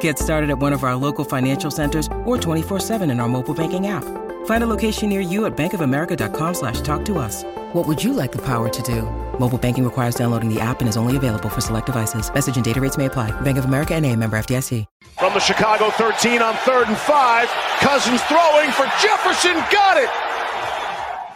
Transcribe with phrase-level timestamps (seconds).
[0.00, 3.86] Get started at one of our local financial centers or 24-7 in our mobile banking
[3.86, 4.04] app.
[4.46, 7.44] Find a location near you at bankofamerica.com slash talk to us.
[7.72, 9.02] What would you like the power to do?
[9.38, 12.32] Mobile banking requires downloading the app and is only available for select devices.
[12.32, 13.30] Message and data rates may apply.
[13.42, 14.84] Bank of America and a member FDIC.
[15.18, 17.48] From the Chicago 13 on third and five,
[17.80, 19.54] Cousins throwing for Jefferson.
[19.70, 20.08] Got it!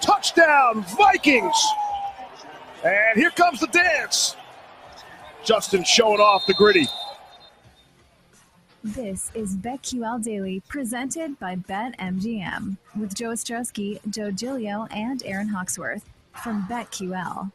[0.01, 1.57] Touchdown, Vikings!
[2.85, 4.37] And here comes the dance.
[5.45, 6.87] Justin showing off the Griddy.
[8.85, 16.05] This is BetQL Daily, presented by BetMGM, with Joe Ostrowski, Joe Gilio, and Aaron Hawksworth
[16.43, 17.53] from BetQL.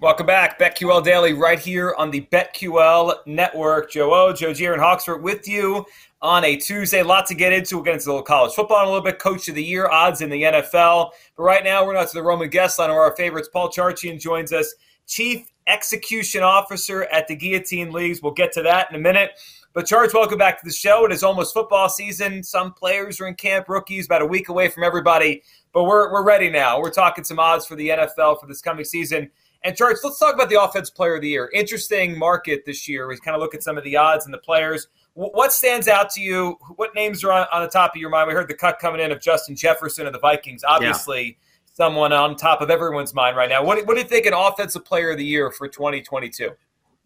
[0.00, 3.90] Welcome back, BetQL Daily, right here on the BetQL Network.
[3.90, 5.84] Joe O, Joe G, Aaron Hawksworth with you
[6.22, 7.02] on a Tuesday.
[7.02, 7.76] Lot to get into.
[7.76, 9.88] We'll get into a little college football in a little bit, Coach of the Year
[9.88, 11.10] odds in the NFL.
[11.36, 13.50] But right now, we're not to the Roman guest line of our favorites.
[13.52, 14.74] Paul Charchian joins us,
[15.06, 18.22] Chief Execution Officer at the Guillotine Leagues.
[18.22, 19.32] We'll get to that in a minute.
[19.74, 21.06] But Charge, welcome back to the show.
[21.06, 22.42] It is almost football season.
[22.42, 25.42] Some players are in camp, rookies about a week away from everybody.
[25.72, 26.78] But we're, we're ready now.
[26.78, 29.30] We're talking some odds for the NFL for this coming season.
[29.64, 31.50] And Charge, let's talk about the Offense Player of the Year.
[31.54, 33.08] Interesting market this year.
[33.08, 34.88] We kind of look at some of the odds and the players.
[35.14, 36.58] What stands out to you?
[36.76, 38.28] What names are on, on the top of your mind?
[38.28, 40.64] We heard the cut coming in of Justin Jefferson of the Vikings.
[40.64, 41.32] Obviously, yeah.
[41.72, 43.64] someone on top of everyone's mind right now.
[43.64, 46.50] What, what do you think an Offensive Player of the Year for 2022?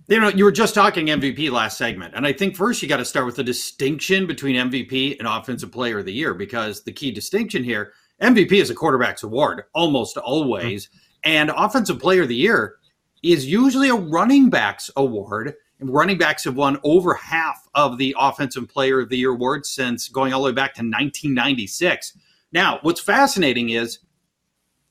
[0.09, 2.99] You know, you were just talking MVP last segment, and I think first you got
[2.99, 6.93] to start with the distinction between MVP and Offensive Player of the Year because the
[6.93, 10.99] key distinction here MVP is a quarterback's award almost always, mm-hmm.
[11.25, 12.77] and Offensive Player of the Year
[13.25, 15.55] is usually a running back's award.
[15.79, 19.69] And running backs have won over half of the Offensive Player of the Year awards
[19.69, 22.17] since going all the way back to 1996.
[22.51, 23.99] Now, what's fascinating is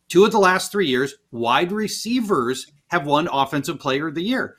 [0.09, 4.57] two of the last three years, wide receivers have won Offensive Player of the Year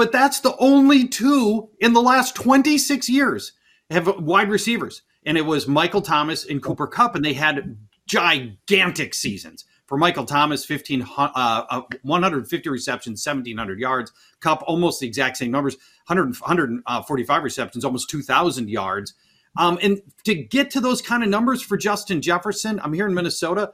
[0.00, 3.52] but that's the only two in the last 26 years
[3.90, 5.02] have wide receivers.
[5.26, 9.66] And it was Michael Thomas and Cooper Kupp, and they had gigantic seasons.
[9.84, 14.10] For Michael Thomas, 15, uh, uh, 150 receptions, 1,700 yards.
[14.40, 19.12] Cup, almost the exact same numbers, 100, 145 receptions, almost 2,000 yards.
[19.58, 23.12] Um, and to get to those kind of numbers for Justin Jefferson, I'm here in
[23.12, 23.72] Minnesota.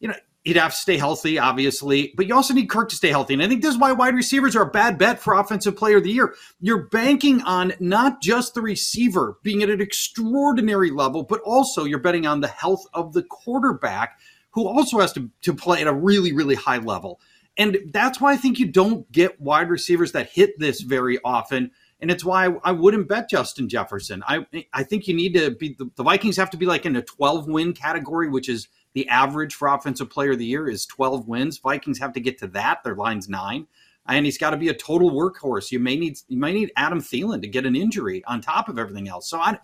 [0.00, 3.10] You know, he'd have to stay healthy, obviously, but you also need Kirk to stay
[3.10, 3.34] healthy.
[3.34, 5.98] And I think this is why wide receivers are a bad bet for Offensive Player
[5.98, 6.34] of the Year.
[6.60, 12.00] You're banking on not just the receiver being at an extraordinary level, but also you're
[12.00, 14.18] betting on the health of the quarterback,
[14.50, 17.20] who also has to, to play at a really, really high level.
[17.56, 21.70] And that's why I think you don't get wide receivers that hit this very often.
[22.00, 24.24] And it's why I wouldn't bet Justin Jefferson.
[24.26, 27.02] I I think you need to be the, Vikings have to be like in a
[27.02, 31.28] 12 win category, which is– the average for offensive player of the year is 12
[31.28, 31.58] wins.
[31.58, 32.82] Vikings have to get to that.
[32.84, 33.66] Their line's nine.
[34.08, 35.70] And he's got to be a total workhorse.
[35.70, 38.78] You may need you might need Adam Thielen to get an injury on top of
[38.78, 39.30] everything else.
[39.30, 39.58] So I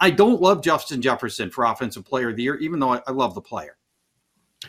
[0.00, 3.12] I don't love Justin Jefferson for offensive player of the year, even though I, I
[3.12, 3.76] love the player.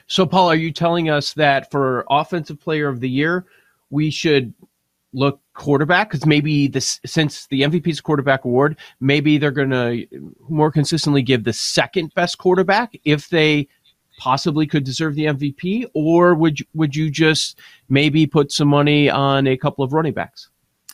[0.07, 3.45] So Paul, are you telling us that for offensive player of the year,
[3.90, 4.53] we should
[5.13, 10.06] look quarterback because maybe this since the MVP's quarterback award, maybe they're going to
[10.50, 13.68] more consistently give the second best quarterback if they
[14.18, 17.59] possibly could deserve the MVP, or would you, would you just
[17.90, 20.50] maybe put some money on a couple of running backs?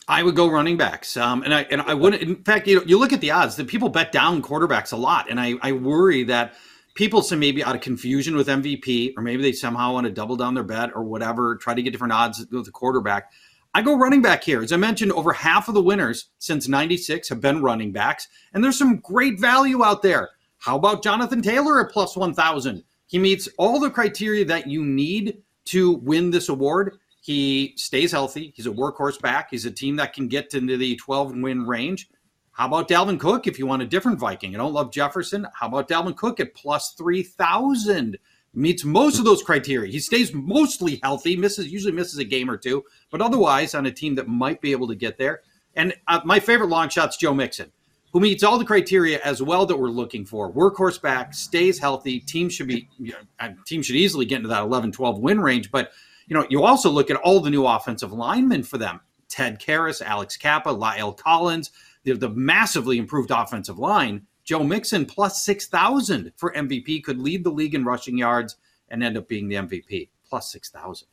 [0.08, 2.22] I would go running backs, um, and I and I wouldn't.
[2.22, 4.96] In fact, you know, you look at the odds that people bet down quarterbacks a
[4.96, 6.54] lot, and I, I worry that
[6.94, 10.36] people some maybe out of confusion with MVP, or maybe they somehow want to double
[10.36, 13.30] down their bet or whatever, try to get different odds with the quarterback.
[13.72, 14.62] I go running back here.
[14.62, 18.64] As I mentioned, over half of the winners since 96 have been running backs, and
[18.64, 20.30] there's some great value out there.
[20.58, 22.82] How about Jonathan Taylor at plus 1,000?
[23.10, 26.98] He meets all the criteria that you need to win this award.
[27.20, 28.52] He stays healthy.
[28.54, 29.48] He's a workhorse back.
[29.50, 32.08] He's a team that can get into the 12 win range.
[32.52, 34.54] How about Dalvin Cook if you want a different Viking?
[34.54, 35.44] I don't love Jefferson.
[35.54, 38.16] How about Dalvin Cook at plus 3,000
[38.54, 39.90] meets most of those criteria.
[39.90, 43.92] He stays mostly healthy, misses usually misses a game or two, but otherwise on a
[43.92, 45.40] team that might be able to get there.
[45.74, 47.72] And uh, my favorite long shot's Joe Mixon,
[48.12, 50.52] who meets all the criteria as well that we're looking for.
[50.52, 52.20] Workhorse back, stays healthy.
[52.20, 55.92] Team should be you know, team should easily get into that 11-12 win range, but
[56.26, 59.00] you know, you also look at all the new offensive linemen for them.
[59.28, 61.70] Ted Karras, Alex Cappa, La'el Collins,
[62.04, 67.50] the, the massively improved offensive line Joe Mixon plus 6,000 for MVP could lead the
[67.50, 68.56] league in rushing yards
[68.88, 71.06] and end up being the MVP plus 6,000.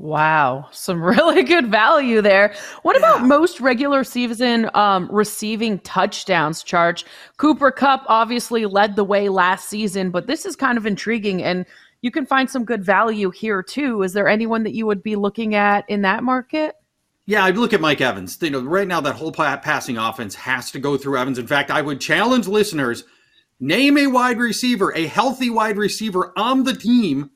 [0.00, 2.54] Wow, some really good value there.
[2.82, 3.06] What yeah.
[3.06, 7.04] about most regular season um, receiving touchdowns, Charge?
[7.36, 11.66] Cooper Kupp obviously led the way last season, but this is kind of intriguing and
[12.00, 14.02] you can find some good value here too.
[14.02, 16.76] Is there anyone that you would be looking at in that market?
[17.26, 18.38] Yeah, I'd look at Mike Evans.
[18.40, 21.38] You know, right now that whole passing offense has to go through Evans.
[21.38, 23.04] In fact, I would challenge listeners:
[23.60, 27.32] name a wide receiver, a healthy wide receiver on the team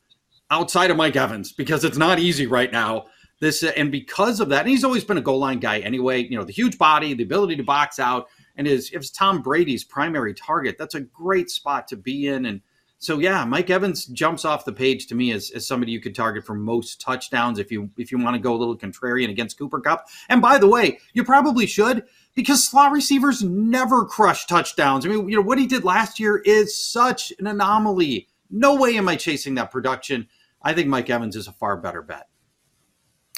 [0.54, 3.06] outside of Mike Evans, because it's not easy right now.
[3.40, 6.22] This and because of that, and he's always been a goal line guy anyway.
[6.22, 9.42] You know, the huge body, the ability to box out, and is if it's Tom
[9.42, 12.46] Brady's primary target, that's a great spot to be in.
[12.46, 12.60] And
[13.00, 16.14] so yeah, Mike Evans jumps off the page to me as, as somebody you could
[16.14, 19.58] target for most touchdowns if you if you want to go a little contrarian against
[19.58, 20.06] Cooper Kupp.
[20.28, 22.04] And by the way, you probably should
[22.34, 25.04] because slot receivers never crush touchdowns.
[25.04, 28.28] I mean, you know what he did last year is such an anomaly.
[28.48, 30.28] No way am I chasing that production.
[30.64, 32.28] I think Mike Evans is a far better bet.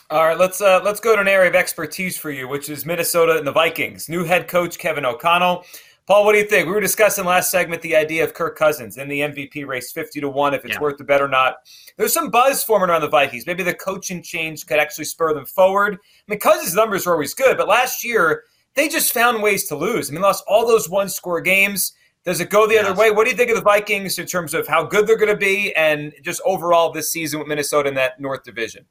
[0.09, 2.87] All right, let's uh, let's go to an area of expertise for you, which is
[2.87, 4.09] Minnesota and the Vikings.
[4.09, 5.65] New head coach Kevin O'Connell
[6.07, 6.67] Paul, what do you think?
[6.67, 10.21] We were discussing last segment the idea of Kirk Cousins in the MVP race, fifty
[10.21, 10.81] to one, if it's yeah.
[10.81, 11.57] worth the bet or not.
[11.97, 13.45] There's some buzz forming around the Vikings.
[13.45, 15.95] Maybe the coaching change could actually spur them forward.
[15.95, 15.99] I
[16.29, 18.45] mean, Cousins' numbers are always good, but last year
[18.75, 20.09] they just found ways to lose.
[20.09, 21.95] I mean, lost all those one-score games.
[22.27, 22.85] Does it go the yes.
[22.85, 23.13] other way?
[23.13, 25.37] What do you think of the Vikings in terms of how good they're going to
[25.37, 28.85] be, and just overall this season with Minnesota in that North Division?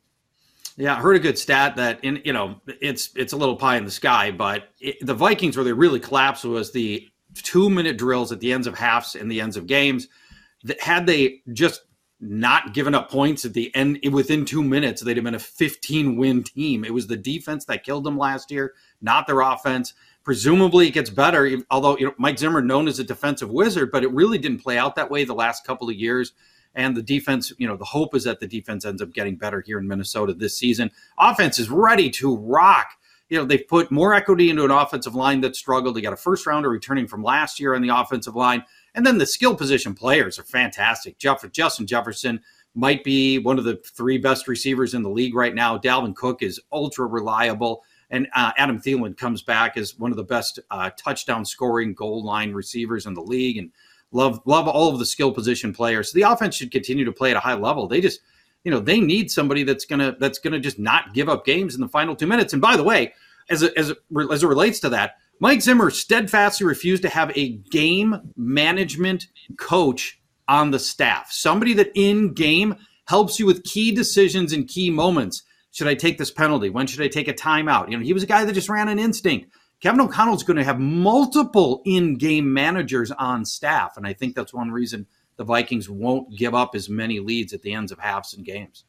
[0.77, 3.75] Yeah, I heard a good stat that in you know it's it's a little pie
[3.75, 7.97] in the sky, but it, the Vikings where they really collapsed was the two minute
[7.97, 10.07] drills at the ends of halves and the ends of games.
[10.63, 11.81] That had they just
[12.21, 16.15] not given up points at the end within two minutes, they'd have been a 15
[16.15, 16.85] win team.
[16.85, 19.93] It was the defense that killed them last year, not their offense.
[20.25, 21.49] Presumably, it gets better.
[21.71, 24.77] Although you know Mike Zimmer known as a defensive wizard, but it really didn't play
[24.77, 26.33] out that way the last couple of years
[26.75, 29.61] and the defense, you know, the hope is that the defense ends up getting better
[29.61, 30.91] here in Minnesota this season.
[31.17, 32.89] Offense is ready to rock.
[33.29, 35.95] You know, they've put more equity into an offensive line that struggled.
[35.95, 38.63] They got a first rounder returning from last year on the offensive line.
[38.93, 41.17] And then the skill position players are fantastic.
[41.17, 42.41] Jeff, Justin Jefferson
[42.75, 45.77] might be one of the three best receivers in the league right now.
[45.77, 47.83] Dalvin Cook is ultra reliable.
[48.15, 52.23] And uh, Adam Thielen comes back as one of the best uh, touchdown scoring goal
[52.23, 53.57] line receivers in the league.
[53.57, 53.71] And
[54.15, 56.11] Love love all of the skill position players.
[56.11, 57.85] So the offense should continue to play at a high level.
[57.85, 58.21] They just,
[58.63, 61.81] you know, they need somebody that's gonna that's gonna just not give up games in
[61.81, 62.53] the final two minutes.
[62.53, 63.13] And by the way,
[63.49, 63.97] as it, as it,
[64.31, 69.27] as it relates to that, Mike Zimmer steadfastly refused to have a game management
[69.57, 71.29] coach on the staff.
[71.31, 72.77] Somebody that in game
[73.07, 75.43] helps you with key decisions and key moments.
[75.75, 76.69] Should I take this penalty?
[76.69, 77.91] When should I take a timeout?
[77.91, 79.51] You know, he was a guy that just ran an instinct.
[79.81, 84.71] Kevin O'Connell's going to have multiple in-game managers on staff, and I think that's one
[84.71, 85.05] reason
[85.35, 88.85] the Vikings won't give up as many leads at the ends of halves and games.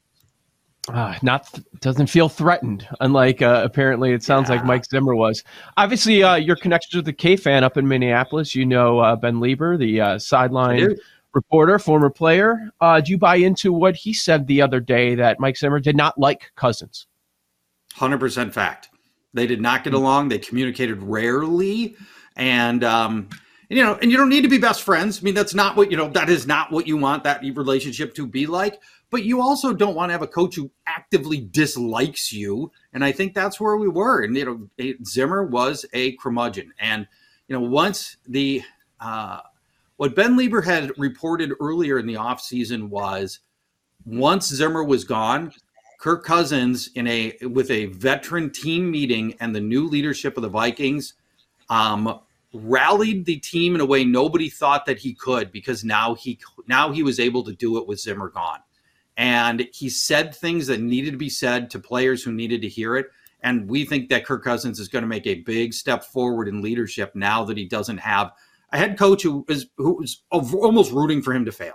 [0.88, 2.86] Uh, not doesn't feel threatened.
[3.00, 4.54] Unlike uh, apparently, it sounds yeah.
[4.54, 5.42] like Mike Zimmer was.
[5.76, 8.54] Obviously, uh, your connection with the KFAN up in Minneapolis.
[8.54, 10.94] You know uh, Ben Leber, the uh, sideline
[11.37, 12.71] reporter, former player.
[12.81, 15.95] Uh, do you buy into what he said the other day that Mike Zimmer did
[15.95, 17.07] not like Cousins?
[17.95, 18.88] Hundred percent fact.
[19.35, 19.97] They did not get mm.
[19.97, 20.28] along.
[20.28, 21.95] They communicated rarely,
[22.37, 23.28] and um,
[23.69, 25.21] you know, and you don't need to be best friends.
[25.21, 26.09] I mean, that's not what you know.
[26.09, 28.81] That is not what you want that relationship to be like.
[29.11, 32.73] But you also don't want to have a coach who actively dislikes you.
[32.93, 34.23] And I think that's where we were.
[34.23, 36.73] And you know, Zimmer was a curmudgeon.
[36.81, 37.07] And
[37.47, 38.62] you know, once the
[39.00, 39.40] uh,
[39.96, 43.40] what Ben Leber had reported earlier in the offseason was
[44.04, 45.52] once Zimmer was gone,
[45.98, 50.48] Kirk Cousins in a with a veteran team meeting and the new leadership of the
[50.48, 51.14] Vikings
[51.70, 52.20] um,
[52.52, 56.92] rallied the team in a way nobody thought that he could because now he now
[56.92, 58.60] he was able to do it with Zimmer gone.
[59.16, 62.96] And he said things that needed to be said to players who needed to hear
[62.96, 63.06] it.
[63.42, 66.60] And we think that Kirk Cousins is going to make a big step forward in
[66.60, 68.32] leadership now that he doesn't have
[68.76, 71.75] a head coach who is who is almost rooting for him to fail.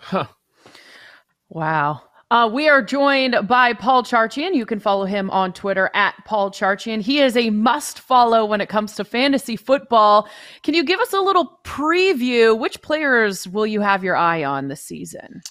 [0.00, 0.26] Huh.
[1.50, 2.02] Wow.
[2.30, 4.54] Uh, we are joined by Paul Charchian.
[4.54, 7.00] You can follow him on Twitter at Paul Charchian.
[7.00, 10.28] He is a must follow when it comes to fantasy football.
[10.62, 12.56] Can you give us a little preview?
[12.56, 15.42] Which players will you have your eye on this season?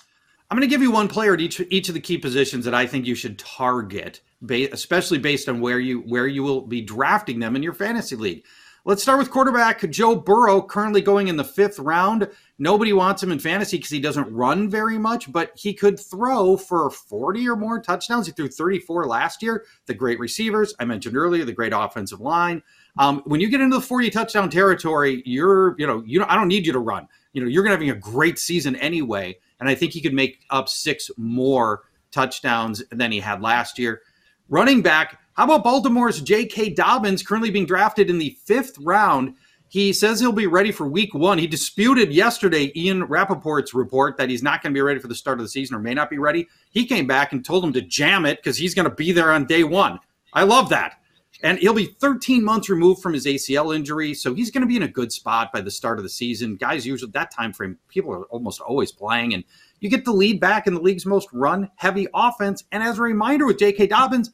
[0.50, 2.74] I'm going to give you one player at each each of the key positions that
[2.74, 7.40] I think you should target, especially based on where you where you will be drafting
[7.40, 8.46] them in your fantasy league.
[8.86, 12.30] Let's start with quarterback Joe Burrow, currently going in the fifth round.
[12.62, 16.58] Nobody wants him in fantasy because he doesn't run very much, but he could throw
[16.58, 18.28] for 40 or more touchdowns.
[18.28, 19.64] He threw 34 last year.
[19.86, 22.62] The great receivers, I mentioned earlier, the great offensive line.
[22.98, 26.36] Um, when you get into the 40 touchdown territory, you're, you know, you know, I
[26.36, 27.08] don't need you to run.
[27.32, 29.38] You know, you're going to having a great season anyway.
[29.62, 34.02] And I think he could make up six more touchdowns than he had last year.
[34.50, 36.72] Running back, how about Baltimore's J.K.
[36.72, 39.36] Dobbins, currently being drafted in the fifth round?
[39.70, 41.38] He says he'll be ready for week one.
[41.38, 45.16] He disputed yesterday Ian Rapoport's report that he's not going to be ready for the
[45.16, 46.48] start of the season or may not be ready.
[46.72, 49.32] He came back and told him to jam it because he's going to be there
[49.32, 50.00] on day one.
[50.34, 50.96] I love that.
[51.44, 54.76] And he'll be 13 months removed from his ACL injury, so he's going to be
[54.76, 56.56] in a good spot by the start of the season.
[56.56, 59.44] Guys, usually that time frame, people are almost always playing, and
[59.80, 62.64] you get the lead back in the league's most run-heavy offense.
[62.72, 63.88] And as a reminder, with J.K.
[63.88, 64.32] Dobbins,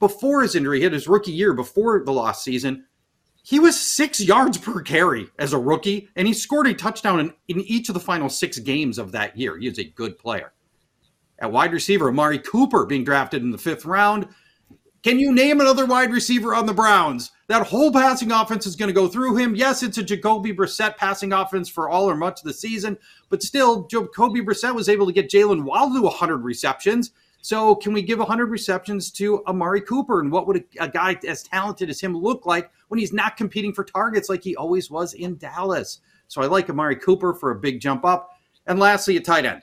[0.00, 2.84] before his injury, hit his rookie year before the lost season,
[3.42, 7.34] he was six yards per carry as a rookie, and he scored a touchdown in,
[7.48, 9.58] in each of the final six games of that year.
[9.58, 10.52] He is a good player.
[11.40, 14.28] At wide receiver, Amari Cooper being drafted in the fifth round.
[15.02, 17.32] Can you name another wide receiver on the Browns?
[17.48, 19.56] That whole passing offense is going to go through him.
[19.56, 22.96] Yes, it's a Jacoby Brissett passing offense for all or much of the season,
[23.28, 27.10] but still, Jacoby Brissett was able to get Jaylen Waddle to 100 receptions.
[27.44, 30.20] So, can we give 100 receptions to Amari Cooper?
[30.20, 33.36] And what would a, a, guy as talented as him look like when he's not
[33.36, 35.98] competing for targets like he always was in Dallas?
[36.28, 38.30] So, I like Amari Cooper for a big jump up.
[38.68, 39.62] And lastly, a tight end.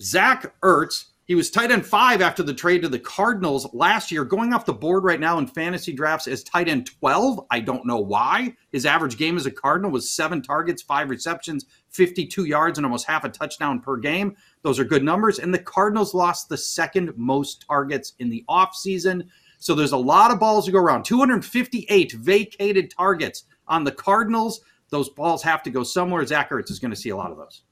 [0.00, 4.24] Zach Ertz he was tight end five after the trade to the Cardinals last year,
[4.24, 7.46] going off the board right now in fantasy drafts as tight end 12.
[7.52, 8.56] I don't know why.
[8.72, 13.06] His average game as a Cardinal was seven targets, five receptions, 52 yards, and almost
[13.06, 14.34] half a touchdown per game.
[14.62, 15.38] Those are good numbers.
[15.38, 19.28] And the Cardinals lost the second most targets in the offseason.
[19.60, 24.62] So there's a lot of balls to go around 258 vacated targets on the Cardinals.
[24.88, 26.26] Those balls have to go somewhere.
[26.26, 27.62] Zach Ertz is going to see a lot of those.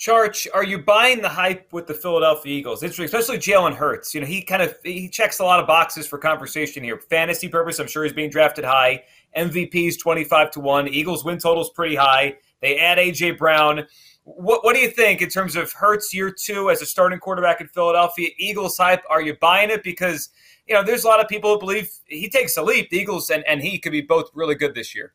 [0.00, 2.82] Charch, are you buying the hype with the Philadelphia Eagles?
[2.82, 4.14] especially Jalen Hurts.
[4.14, 6.96] You know, he kind of he checks a lot of boxes for conversation here.
[7.10, 9.02] Fantasy purpose, I'm sure he's being drafted high.
[9.36, 10.88] MVP's 25 to 1.
[10.88, 12.34] Eagles win total's pretty high.
[12.62, 13.86] They add AJ Brown.
[14.24, 17.60] What what do you think in terms of Hurts year two as a starting quarterback
[17.60, 18.30] in Philadelphia?
[18.38, 19.02] Eagles hype.
[19.10, 19.82] Are you buying it?
[19.82, 20.30] Because,
[20.66, 22.88] you know, there's a lot of people who believe he takes a leap.
[22.88, 25.12] The Eagles and, and he could be both really good this year.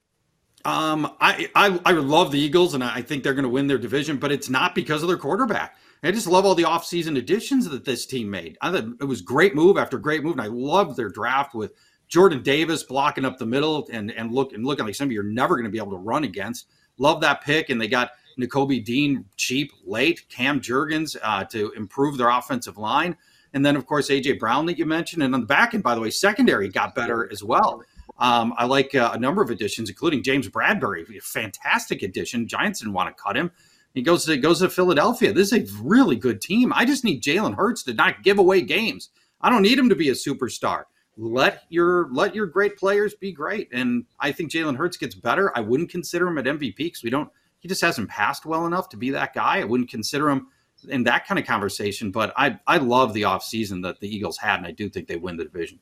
[0.65, 3.77] Um, I, I I love the Eagles, and I think they're going to win their
[3.77, 5.77] division, but it's not because of their quarterback.
[6.03, 8.57] I just love all the offseason additions that this team made.
[8.61, 11.73] I thought it was great move after great move, and I loved their draft with
[12.07, 15.55] Jordan Davis blocking up the middle and and look and looking like somebody you're never
[15.55, 16.67] going to be able to run against.
[16.97, 22.17] Love that pick, and they got Nakobe Dean cheap late, Cam Jurgens uh, to improve
[22.17, 23.15] their offensive line,
[23.53, 25.93] and then of course AJ Brown that you mentioned, and on the back end, by
[25.93, 27.83] the way, secondary got better as well.
[28.17, 32.47] Um, I like uh, a number of additions, including James Bradberry, fantastic addition.
[32.47, 33.51] Giants didn't want to cut him.
[33.93, 35.31] He goes to goes to Philadelphia.
[35.31, 36.73] This is a really good team.
[36.73, 39.09] I just need Jalen Hurts to not give away games.
[39.41, 40.83] I don't need him to be a superstar.
[41.17, 43.69] Let your let your great players be great.
[43.71, 45.57] And I think Jalen Hurts gets better.
[45.57, 47.29] I wouldn't consider him at MVP because we don't.
[47.59, 49.61] He just hasn't passed well enough to be that guy.
[49.61, 50.47] I wouldn't consider him
[50.89, 52.11] in that kind of conversation.
[52.11, 55.15] But I I love the offseason that the Eagles had, and I do think they
[55.15, 55.79] win the division.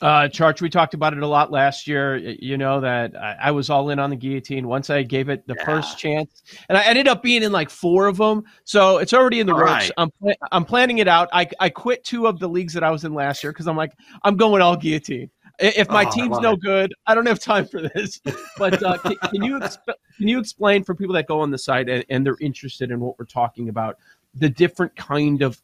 [0.00, 2.16] Uh, Charge, we talked about it a lot last year.
[2.16, 5.46] You know that I, I was all in on the guillotine once I gave it
[5.48, 5.64] the yeah.
[5.64, 8.44] first chance, and I ended up being in like four of them.
[8.64, 9.70] So it's already in the all works.
[9.70, 9.90] Right.
[9.96, 10.10] I'm
[10.52, 11.28] I'm planning it out.
[11.32, 13.76] I I quit two of the leagues that I was in last year because I'm
[13.76, 15.30] like I'm going all guillotine.
[15.58, 16.60] If my oh, team's no it.
[16.60, 18.20] good, I don't have time for this.
[18.56, 21.58] But uh, can, can, you exp- can you explain for people that go on the
[21.58, 23.96] site and, and they're interested in what we're talking about?
[24.34, 25.60] The different kind of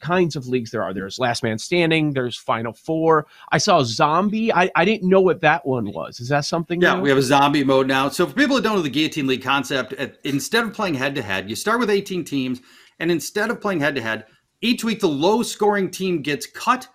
[0.00, 0.94] kinds of leagues there are.
[0.94, 2.12] There's Last Man Standing.
[2.12, 3.26] There's Final Four.
[3.52, 4.52] I saw Zombie.
[4.52, 6.20] I, I didn't know what that one was.
[6.20, 6.80] Is that something?
[6.80, 7.02] Yeah, new?
[7.02, 8.08] we have a zombie mode now.
[8.08, 11.14] So for people that don't know the Guillotine League concept, at, instead of playing head
[11.16, 12.60] to head, you start with 18 teams,
[13.00, 14.26] and instead of playing head to head,
[14.60, 16.88] each week the low scoring team gets cut,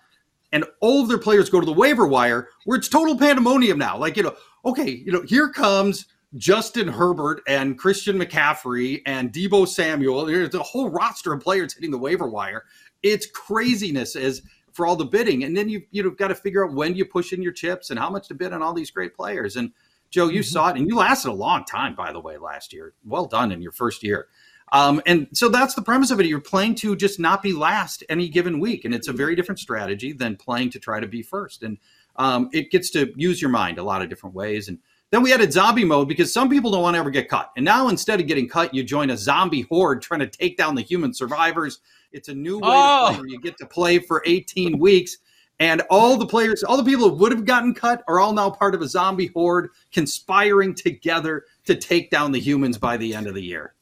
[0.52, 3.96] and all of their players go to the waiver wire, where it's total pandemonium now.
[3.96, 9.68] Like you know, okay, you know, here comes Justin Herbert and Christian McCaffrey and Deebo
[9.68, 10.24] Samuel.
[10.24, 12.64] There's a whole roster of players hitting the waiver wire.
[13.02, 15.44] It's craziness as for all the bidding.
[15.44, 17.98] And then you you've got to figure out when you push in your chips and
[17.98, 19.56] how much to bid on all these great players.
[19.56, 19.72] And
[20.10, 20.44] Joe, you mm-hmm.
[20.44, 22.94] saw it and you lasted a long time, by the way, last year.
[23.04, 24.28] Well done in your first year.
[24.72, 26.26] Um, and so that's the premise of it.
[26.26, 28.86] You're playing to just not be last any given week.
[28.86, 31.62] And it's a very different strategy than playing to try to be first.
[31.62, 31.76] And
[32.16, 34.68] um, it gets to use your mind a lot of different ways.
[34.68, 34.78] And
[35.12, 37.52] then we added zombie mode because some people don't want to ever get cut.
[37.56, 40.74] And now instead of getting cut, you join a zombie horde trying to take down
[40.74, 41.80] the human survivors.
[42.12, 43.08] It's a new way oh.
[43.08, 45.18] to play where you get to play for 18 weeks.
[45.60, 48.48] And all the players, all the people who would have gotten cut are all now
[48.48, 53.26] part of a zombie horde conspiring together to take down the humans by the end
[53.26, 53.74] of the year.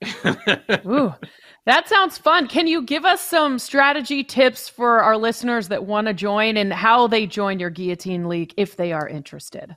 [0.86, 1.12] Ooh,
[1.66, 2.46] that sounds fun.
[2.46, 6.72] Can you give us some strategy tips for our listeners that want to join and
[6.72, 9.76] how they join your Guillotine League if they are interested?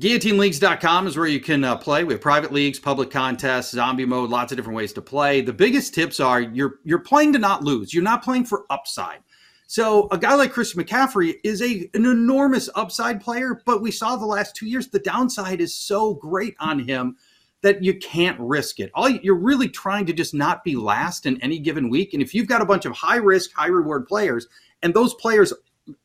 [0.00, 2.04] GuillotineLeagues.com is where you can uh, play.
[2.04, 5.40] We have private leagues, public contests, zombie mode, lots of different ways to play.
[5.40, 7.92] The biggest tips are you're you're playing to not lose.
[7.92, 9.18] You're not playing for upside.
[9.66, 14.14] So a guy like Christian McCaffrey is a an enormous upside player, but we saw
[14.14, 17.16] the last two years the downside is so great on him
[17.62, 18.92] that you can't risk it.
[18.94, 22.14] All you're really trying to just not be last in any given week.
[22.14, 24.46] And if you've got a bunch of high risk, high reward players,
[24.80, 25.52] and those players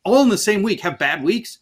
[0.04, 1.60] all in the same week have bad weeks,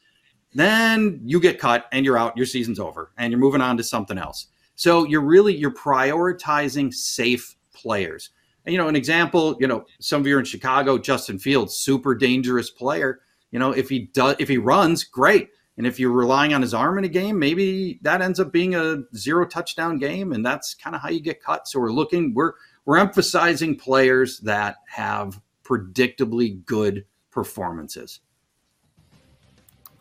[0.53, 3.83] then you get cut and you're out your season's over and you're moving on to
[3.83, 4.47] something else.
[4.75, 8.31] So you're really you're prioritizing safe players.
[8.65, 11.75] And you know an example you know some of you are in chicago justin fields
[11.75, 13.21] super dangerous player.
[13.51, 15.49] You know if he does if he runs great.
[15.77, 18.75] And if you're relying on his arm in a game maybe that ends up being
[18.75, 21.67] a zero touchdown game and that's kind of how you get cut.
[21.67, 22.53] So we're looking we're
[22.85, 28.19] we're emphasizing players that have predictably good performances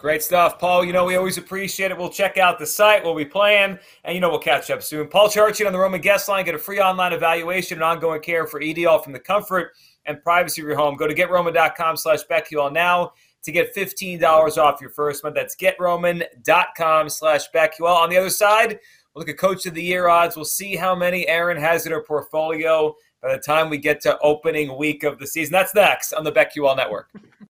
[0.00, 0.82] Great stuff, Paul.
[0.82, 1.98] You know, we always appreciate it.
[1.98, 3.04] We'll check out the site.
[3.04, 5.08] We'll be playing, and you know, we'll catch up soon.
[5.08, 6.46] Paul Charchian on the Roman guest line.
[6.46, 9.72] Get a free online evaluation and ongoing care for ED all from the comfort
[10.06, 10.96] and privacy of your home.
[10.96, 15.34] Go to getroman.com slash BetQL now to get $15 off your first month.
[15.34, 17.94] That's getroman.com slash BetQL.
[17.94, 18.78] On the other side,
[19.14, 20.34] we'll look at Coach of the Year odds.
[20.34, 24.18] We'll see how many Aaron has in her portfolio by the time we get to
[24.20, 25.52] opening week of the season.
[25.52, 27.10] That's next on the BetQL Network.